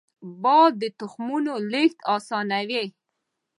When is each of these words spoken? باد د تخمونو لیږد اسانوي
باد 0.43 0.73
د 0.81 0.83
تخمونو 0.99 1.53
لیږد 1.71 1.99
اسانوي 2.15 2.83